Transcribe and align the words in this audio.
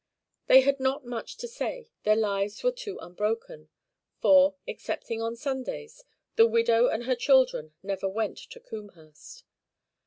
They 0.47 0.61
had 0.61 0.79
not 0.79 1.05
much 1.05 1.37
to 1.37 1.47
say, 1.47 1.91
their 2.05 2.15
lives 2.15 2.63
were 2.63 2.71
too 2.71 2.97
unbroken; 2.99 3.69
for, 4.19 4.55
excepting 4.67 5.21
on 5.21 5.35
Sundays, 5.35 6.03
the 6.37 6.47
widow 6.47 6.87
and 6.87 7.03
her 7.03 7.13
children 7.15 7.75
never 7.83 8.09
went 8.09 8.39
to 8.39 8.59
Combehurst. 8.59 9.43